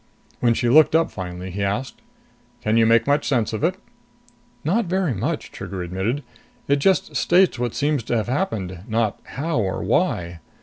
[0.39, 2.01] When she looked up finally, he asked,
[2.63, 3.75] "Can you make much sense of it?"
[4.63, 6.23] "Not very much," Trigger admitted.
[6.67, 8.79] "It just states what seems to have happened.
[8.87, 10.39] Not how or why.